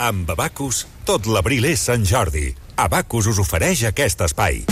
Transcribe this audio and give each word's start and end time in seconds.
Amb 0.00 0.30
Abacus, 0.32 0.86
tot 1.04 1.26
l'abril 1.28 1.66
és 1.68 1.82
Sant 1.84 2.06
Jordi. 2.08 2.46
Abacus 2.80 3.26
us 3.28 3.36
ofereix 3.42 3.82
aquest 3.84 4.22
espai. 4.24 4.62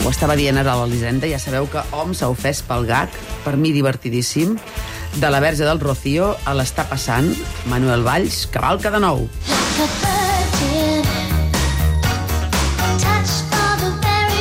Ho 0.00 0.08
estava 0.08 0.32
dient 0.40 0.56
ara 0.56 0.78
l'Elisenda, 0.80 1.28
ja 1.28 1.36
sabeu 1.36 1.68
que 1.68 1.82
hom 1.92 2.14
s'ha 2.16 2.30
ofès 2.32 2.62
pel 2.64 2.88
gag, 2.88 3.12
per 3.44 3.58
mi 3.60 3.74
divertidíssim, 3.76 4.56
de 5.20 5.28
la 5.28 5.42
verge 5.44 5.68
del 5.68 5.82
Rocío 5.84 6.30
a 6.48 6.54
l'està 6.56 6.86
passant, 6.88 7.28
Manuel 7.68 8.06
Valls, 8.08 8.46
cavalca 8.48 8.88
de 8.94 9.02
nou. 9.04 9.28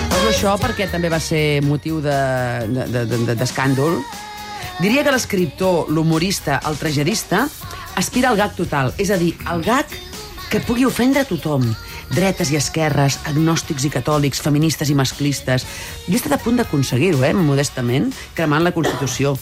Poso 0.08 0.32
això 0.32 0.56
perquè 0.64 0.88
també 0.88 1.12
va 1.12 1.20
ser 1.20 1.60
motiu 1.68 2.00
d'escàndol. 2.00 2.80
De, 2.80 3.04
de, 3.12 3.26
de, 3.28 3.36
d'escàndol. 3.44 4.00
Diria 4.80 5.04
que 5.04 5.12
l'escriptor, 5.12 5.92
l'humorista, 5.92 6.62
el 6.64 6.80
tragedista, 6.80 7.44
aspira 7.96 8.30
al 8.30 8.38
gag 8.38 8.56
total, 8.58 8.94
és 8.98 9.12
a 9.12 9.18
dir, 9.18 9.34
al 9.46 9.64
gag 9.64 9.90
que 10.50 10.62
pugui 10.62 10.86
ofendre 10.86 11.26
tothom. 11.26 11.66
Dretes 12.14 12.52
i 12.54 12.58
esquerres, 12.60 13.18
agnòstics 13.26 13.88
i 13.88 13.90
catòlics, 13.90 14.42
feministes 14.44 14.92
i 14.92 14.96
masclistes. 14.98 15.66
Jo 16.06 16.14
he 16.14 16.20
estat 16.20 16.36
a 16.36 16.42
punt 16.42 16.60
d'aconseguir-ho, 16.60 17.24
eh, 17.26 17.34
modestament, 17.34 18.12
cremant 18.38 18.64
la 18.64 18.74
Constitució. 18.76 19.34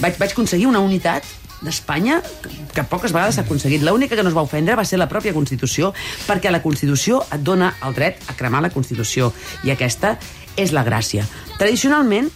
Vaig, 0.00 0.18
vaig 0.18 0.32
aconseguir 0.32 0.66
una 0.66 0.82
unitat 0.82 1.22
d'Espanya 1.62 2.20
que, 2.42 2.50
que 2.74 2.84
poques 2.84 3.14
vegades 3.14 3.36
s'ha 3.36 3.46
aconseguit. 3.46 3.82
L'única 3.86 4.16
que 4.16 4.24
no 4.26 4.32
es 4.32 4.36
va 4.36 4.42
ofendre 4.42 4.74
va 4.76 4.84
ser 4.84 4.98
la 4.98 5.08
pròpia 5.08 5.34
Constitució, 5.36 5.92
perquè 6.26 6.50
la 6.50 6.62
Constitució 6.64 7.22
et 7.30 7.46
dona 7.46 7.74
el 7.86 7.94
dret 7.94 8.18
a 8.26 8.34
cremar 8.34 8.64
la 8.64 8.74
Constitució. 8.74 9.32
I 9.64 9.72
aquesta 9.76 10.16
és 10.56 10.74
la 10.74 10.84
gràcia. 10.84 11.24
Tradicionalment, 11.60 12.30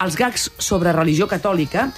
els 0.00 0.16
gags 0.16 0.50
sobre 0.58 0.92
religió 0.92 1.28
catòlica 1.28 1.90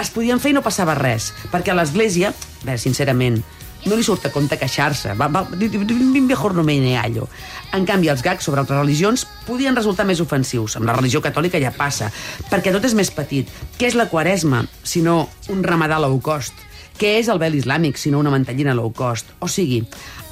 es 0.00 0.10
podien 0.10 0.40
fer 0.40 0.52
i 0.52 0.56
no 0.56 0.64
passava 0.64 0.94
res, 0.96 1.32
perquè 1.52 1.74
l'Església, 1.76 2.32
a 2.62 2.70
veure, 2.70 2.80
sincerament, 2.80 3.42
no 3.82 3.96
li 3.98 4.04
surt 4.06 4.28
a 4.28 4.30
compte 4.30 4.56
queixar-se. 4.58 5.14
Va, 5.18 5.26
va, 5.32 5.42
mejor 5.50 6.54
no 6.54 6.62
me 6.62 6.78
neallo. 6.80 7.28
En 7.74 7.86
canvi, 7.88 8.10
els 8.12 8.22
gags 8.22 8.46
sobre 8.46 8.62
altres 8.62 8.78
religions 8.78 9.26
podien 9.46 9.76
resultar 9.76 10.06
més 10.06 10.22
ofensius. 10.22 10.76
Amb 10.78 10.86
la 10.86 10.96
religió 10.96 11.22
catòlica 11.24 11.60
ja 11.62 11.74
passa, 11.74 12.12
perquè 12.50 12.72
tot 12.74 12.84
és 12.86 12.94
més 12.94 13.10
petit. 13.10 13.50
Què 13.78 13.90
és 13.90 13.98
la 13.98 14.08
quaresma, 14.12 14.64
sinó 14.82 15.26
un 15.50 15.64
ramadà 15.66 15.98
low 16.02 16.20
cost? 16.22 16.54
Què 16.98 17.16
és 17.18 17.30
el 17.32 17.40
vel 17.42 17.56
islàmic, 17.58 17.98
sinó 17.98 18.20
una 18.22 18.30
mantellina 18.30 18.76
low 18.78 18.92
cost? 18.94 19.32
O 19.40 19.48
sigui, 19.50 19.82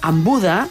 amb 0.07 0.23
Buda 0.25 0.63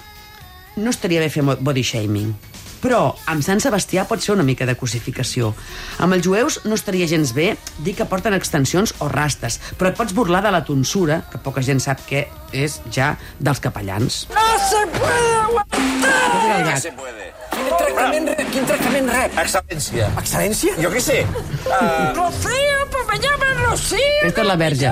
no 0.80 0.94
estaria 0.94 1.20
bé 1.20 1.28
fer 1.34 1.44
body 1.44 1.84
shaming. 1.84 2.49
Però 2.80 3.16
amb 3.28 3.44
Sant 3.44 3.60
Sebastià 3.60 4.06
pot 4.08 4.22
ser 4.24 4.34
una 4.38 4.44
mica 4.48 4.66
de 4.66 4.76
cosificació. 4.80 5.54
Amb 6.00 6.16
els 6.16 6.24
jueus 6.26 6.62
no 6.66 6.76
estaria 6.80 7.08
gens 7.12 7.34
bé 7.36 7.58
dir 7.84 7.96
que 7.98 8.06
porten 8.08 8.34
extensions 8.38 8.94
o 9.04 9.10
rastes, 9.12 9.60
però 9.78 9.92
et 9.92 9.98
pots 10.00 10.14
burlar 10.16 10.42
de 10.46 10.52
la 10.56 10.64
tonsura, 10.64 11.22
que 11.32 11.42
poca 11.44 11.62
gent 11.66 11.82
sap 11.84 12.00
què 12.08 12.28
és 12.56 12.80
ja 12.96 13.16
dels 13.40 13.60
capellans. 13.60 14.26
¡No 14.32 14.48
se 14.70 14.86
puede 14.96 15.36
aguantar! 15.44 16.66
No 16.70 16.78
se 16.80 16.92
puede. 16.94 17.28
Quin 17.60 17.76
tractament, 17.78 18.28
re- 18.32 18.46
quin 18.54 18.66
tractament 18.66 19.10
rep? 19.12 19.36
Excel·lència. 19.44 20.08
Excel·lència? 20.22 20.76
Jo 20.82 20.92
què 20.96 21.02
sé. 21.04 21.20
Uh, 21.70 22.16
Rocío, 22.16 22.78
pues 22.92 23.06
me 23.12 23.18
llaman 23.22 23.60
Rocío. 23.68 24.00
Aquesta 24.24 24.42
és 24.42 24.48
la 24.48 24.56
verge. 24.58 24.90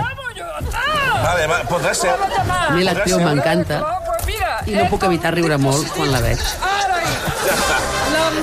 vale, 1.23 1.47
va, 1.49 1.57
podrà 1.69 1.93
ser. 1.97 2.11
A 2.13 2.69
mi 2.75 2.83
l'actriu 2.85 3.17
ser 3.17 3.25
m'encanta 3.25 3.79
No, 3.81 3.87
pues 4.05 4.27
mira, 4.29 4.51
i 4.69 4.75
no 4.77 4.85
puc 4.91 5.03
evitar 5.07 5.33
riure 5.33 5.57
molt 5.57 5.89
quan 5.95 6.11
la 6.13 6.21
veig. 6.21 6.43
Ara, 6.61 7.01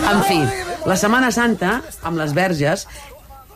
En 0.05 0.23
fi, 0.29 0.39
la 0.87 0.97
Setmana 1.01 1.31
Santa, 1.33 1.79
amb 2.05 2.19
les 2.21 2.35
verges, 2.37 2.85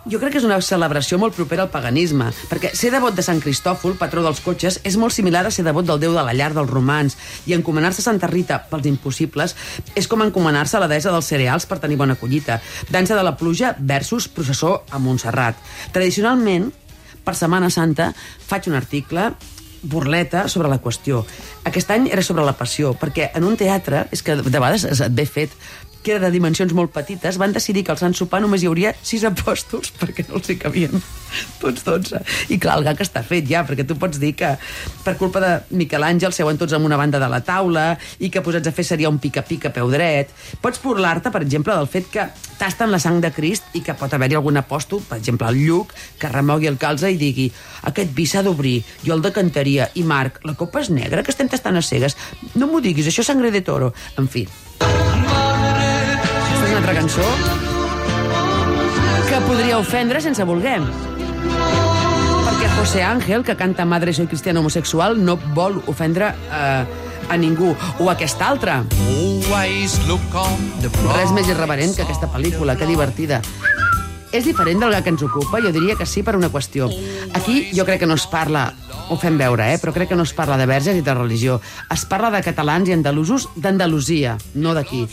jo 0.09 0.17
crec 0.21 0.33
que 0.33 0.41
és 0.41 0.47
una 0.47 0.57
celebració 0.65 1.19
molt 1.21 1.35
propera 1.37 1.67
al 1.67 1.71
paganisme, 1.73 2.31
perquè 2.49 2.71
ser 2.77 2.91
devot 2.95 3.15
de 3.17 3.25
Sant 3.25 3.43
Cristòfol, 3.45 3.99
patró 4.01 4.23
dels 4.25 4.41
cotxes, 4.45 4.79
és 4.89 4.97
molt 4.97 5.13
similar 5.13 5.45
a 5.47 5.53
ser 5.53 5.67
devot 5.67 5.85
del 5.87 6.01
déu 6.01 6.15
de 6.17 6.25
la 6.25 6.33
llar 6.37 6.51
dels 6.57 6.71
romans, 6.71 7.19
i 7.47 7.53
encomanar-se 7.57 8.01
a 8.01 8.07
Santa 8.09 8.31
Rita 8.33 8.63
pels 8.71 8.89
impossibles 8.89 9.55
és 9.95 10.09
com 10.09 10.25
encomanar-se 10.25 10.79
a 10.79 10.83
la 10.83 10.89
deessa 10.91 11.13
dels 11.13 11.29
cereals 11.29 11.69
per 11.69 11.81
tenir 11.83 12.01
bona 12.01 12.17
collita. 12.17 12.63
Dansa 12.89 13.19
de 13.19 13.27
la 13.27 13.37
pluja 13.37 13.75
versus 13.79 14.29
processó 14.33 14.83
a 14.91 14.99
Montserrat. 14.99 15.61
Tradicionalment, 15.93 16.73
per 17.25 17.37
Setmana 17.37 17.69
Santa, 17.71 18.15
faig 18.49 18.71
un 18.73 18.79
article 18.81 19.31
burleta 19.83 20.49
sobre 20.51 20.67
la 20.73 20.81
qüestió. 20.83 21.21
Aquest 21.69 21.91
any 21.95 22.09
era 22.11 22.23
sobre 22.27 22.43
la 22.43 22.57
passió, 22.59 22.97
perquè 22.99 23.29
en 23.39 23.45
un 23.47 23.55
teatre, 23.61 24.07
és 24.11 24.25
que 24.27 24.35
de 24.35 24.43
vegades 24.51 24.83
es- 24.89 25.01
et 25.05 25.13
ve 25.15 25.27
fet, 25.27 25.53
que 26.03 26.15
era 26.15 26.27
de 26.27 26.33
dimensions 26.35 26.73
molt 26.77 26.93
petites, 26.95 27.39
van 27.41 27.55
decidir 27.55 27.85
que 27.85 27.93
al 27.95 28.01
Sant 28.01 28.15
Sopar 28.17 28.41
només 28.45 28.63
hi 28.63 28.71
hauria 28.71 28.95
sis 29.03 29.25
apòstols, 29.29 29.93
perquè 30.01 30.27
no 30.29 30.39
els 30.39 30.51
hi 30.51 30.59
cabien 30.61 30.95
tots 31.61 31.85
12. 31.85 32.21
I 32.55 32.59
clar, 32.61 32.79
el 32.79 32.87
gag 32.87 33.03
està 33.05 33.23
fet 33.27 33.47
ja, 33.49 33.65
perquè 33.67 33.85
tu 33.87 33.99
pots 34.01 34.21
dir 34.21 34.33
que 34.39 34.55
per 35.05 35.17
culpa 35.21 35.43
de 35.43 35.53
Miquel 35.77 36.07
Àngel 36.07 36.35
seuen 36.35 36.59
tots 36.61 36.75
en 36.77 36.85
una 36.87 36.97
banda 37.01 37.21
de 37.21 37.29
la 37.31 37.43
taula 37.45 37.91
i 38.19 38.31
que 38.33 38.43
posats 38.45 38.71
a 38.71 38.75
fer 38.75 38.87
seria 38.87 39.11
un 39.13 39.21
pica-pica 39.23 39.73
peu 39.75 39.91
dret. 39.93 40.33
Pots 40.63 40.81
burlar-te, 40.83 41.33
per 41.35 41.43
exemple, 41.45 41.77
del 41.77 41.91
fet 41.91 42.09
que 42.13 42.29
tasten 42.59 42.93
la 42.93 43.01
sang 43.03 43.21
de 43.23 43.33
Crist 43.35 43.77
i 43.79 43.83
que 43.85 43.97
pot 43.99 44.15
haver-hi 44.15 44.39
algun 44.39 44.61
apòstol, 44.61 45.03
per 45.09 45.21
exemple, 45.21 45.51
el 45.51 45.61
Lluc, 45.63 45.95
que 46.19 46.33
remogui 46.33 46.71
el 46.71 46.81
calze 46.81 47.11
i 47.13 47.21
digui 47.21 47.49
aquest 47.89 48.15
vi 48.15 48.27
s'ha 48.27 48.43
d'obrir, 48.47 48.79
jo 49.05 49.15
el 49.15 49.25
decantaria, 49.25 49.91
i 49.95 50.05
Marc, 50.07 50.41
la 50.49 50.57
copa 50.59 50.83
és 50.83 50.91
negra, 50.95 51.23
que 51.23 51.35
estem 51.35 51.51
tastant 51.51 51.79
a 51.79 51.85
cegues. 51.85 52.17
No 52.57 52.71
m'ho 52.71 52.83
diguis, 52.85 53.09
això 53.09 53.25
és 53.25 53.31
sangre 53.33 53.53
de 53.55 53.63
toro. 53.65 53.93
En 54.19 54.29
fi. 54.29 54.47
Cançó 57.09 57.25
que 59.29 59.41
podria 59.47 59.79
ofendre 59.79 60.21
sense 60.21 60.45
voler. 60.45 60.81
Perquè 62.45 62.69
José 62.77 63.03
Ángel, 63.03 63.45
que 63.45 63.57
canta 63.57 63.87
Madre 63.89 64.13
soy 64.13 64.27
cristiano 64.27 64.61
homosexual, 64.61 65.17
no 65.25 65.39
vol 65.55 65.83
ofendre 65.87 66.35
eh, 66.53 66.85
a 67.29 67.37
ningú. 67.37 67.75
O 68.01 68.11
aquesta 68.11 68.49
altra. 68.49 68.83
Res 71.17 71.33
més 71.33 71.49
irreverent 71.49 71.97
que 71.97 72.05
aquesta 72.05 72.29
pel·lícula, 72.29 72.77
que 72.77 72.89
divertida. 72.89 73.41
És 74.33 74.45
diferent 74.45 74.83
del 74.83 74.97
que 75.03 75.09
ens 75.09 75.23
ocupa? 75.25 75.61
Jo 75.65 75.73
diria 75.73 75.97
que 75.97 76.07
sí 76.07 76.23
per 76.23 76.37
una 76.37 76.51
qüestió. 76.53 76.89
Aquí 77.35 77.71
jo 77.73 77.85
crec 77.89 78.03
que 78.03 78.09
no 78.09 78.17
es 78.19 78.27
parla, 78.29 78.67
ho 79.09 79.17
fem 79.17 79.39
veure, 79.41 79.71
eh? 79.73 79.79
però 79.81 79.95
crec 79.95 80.11
que 80.11 80.19
no 80.19 80.27
es 80.27 80.35
parla 80.37 80.59
de 80.61 80.67
verges 80.69 80.99
i 80.99 81.05
de 81.05 81.15
religió. 81.17 81.59
Es 81.95 82.05
parla 82.09 82.31
de 82.35 82.43
catalans 82.45 82.89
i 82.89 82.93
andalusos 82.93 83.49
d'Andalusia, 83.57 84.37
no 84.61 84.75
d'aquí. 84.77 85.05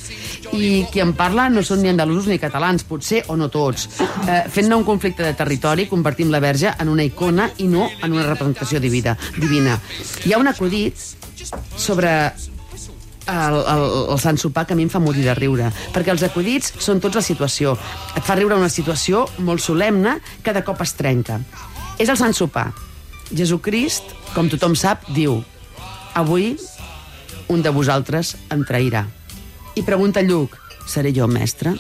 I 0.52 0.86
qui 0.92 1.04
en 1.04 1.14
parla 1.16 1.48
no 1.50 1.64
són 1.64 1.82
ni 1.84 1.92
andalusos 1.92 2.28
ni 2.32 2.40
catalans, 2.42 2.84
potser 2.84 3.24
o 3.32 3.38
no 3.40 3.48
tots. 3.54 3.88
Eh, 4.28 4.42
Fent-ne 4.52 4.76
un 4.76 4.88
conflicte 4.88 5.24
de 5.24 5.36
territori, 5.38 5.88
convertim 5.88 6.34
la 6.34 6.44
verge 6.44 6.74
en 6.76 6.92
una 6.92 7.06
icona 7.08 7.48
i 7.64 7.70
no 7.72 7.88
en 8.02 8.12
una 8.12 8.28
representació 8.28 8.84
divina. 8.84 9.16
divina. 9.38 9.80
Hi 10.26 10.34
ha 10.34 10.42
un 10.42 10.52
acudit 10.52 11.00
sobre 11.78 12.12
el, 13.28 13.58
el, 13.60 13.86
el 14.14 14.20
Sant 14.22 14.38
Sopar 14.38 14.66
que 14.66 14.76
a 14.76 14.78
mi 14.78 14.86
em 14.86 14.92
fa 14.92 15.02
morir 15.02 15.26
de 15.26 15.36
riure, 15.38 15.72
perquè 15.94 16.14
els 16.14 16.24
acudits 16.28 16.74
són 16.84 17.02
tots 17.04 17.18
la 17.18 17.26
situació. 17.26 17.76
Et 18.16 18.24
fa 18.26 18.38
riure 18.38 18.58
una 18.58 18.70
situació 18.70 19.26
molt 19.40 19.64
solemne 19.64 20.20
que 20.44 20.54
de 20.54 20.64
cop 20.66 20.82
es 20.86 20.96
trenca. 20.98 21.40
És 21.98 22.12
el 22.12 22.20
Sant 22.20 22.36
Sopar. 22.38 22.70
Jesucrist, 23.34 24.14
com 24.36 24.50
tothom 24.52 24.76
sap, 24.78 25.08
diu 25.16 25.40
avui 26.16 26.54
un 27.52 27.62
de 27.62 27.72
vosaltres 27.74 28.36
em 28.54 28.64
trairà. 28.66 29.06
I 29.76 29.84
pregunta 29.84 30.24
Lluc, 30.24 30.56
seré 30.88 31.12
jo 31.16 31.28
mestre? 31.28 31.76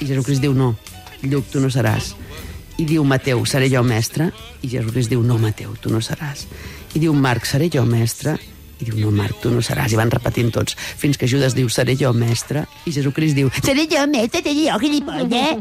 I 0.00 0.08
Jesucrist 0.08 0.42
diu 0.42 0.54
no, 0.54 0.74
Lluc, 1.22 1.48
tu 1.52 1.62
no 1.62 1.70
seràs. 1.72 2.12
I 2.80 2.86
diu 2.88 3.04
Mateu, 3.06 3.44
seré 3.46 3.68
jo 3.70 3.82
mestre? 3.86 4.30
I 4.62 4.70
Jesucrist 4.72 5.12
diu 5.12 5.22
no, 5.22 5.38
Mateu, 5.38 5.74
tu 5.80 5.92
no 5.92 6.02
seràs. 6.02 6.46
I 6.92 7.00
diu 7.02 7.14
Marc, 7.14 7.46
seré 7.48 7.70
jo 7.72 7.84
mestre? 7.88 8.36
I 8.82 8.88
diu, 8.88 8.98
no, 8.98 9.12
Marc, 9.14 9.38
tu 9.42 9.52
no 9.52 9.62
seràs. 9.62 9.92
I 9.94 9.98
van 10.00 10.10
repetint 10.10 10.50
tots, 10.54 10.74
fins 10.74 11.18
que 11.18 11.28
Judas 11.30 11.54
diu, 11.54 11.68
seré 11.70 11.94
jo 11.98 12.10
mestre. 12.16 12.64
I 12.82 12.94
Jesucrist 12.96 13.38
diu, 13.38 13.52
seré 13.62 13.86
jo 13.86 14.02
mestre, 14.10 14.42
seré 14.42 14.56
jo, 14.58 14.80
gilipolles. 14.82 15.60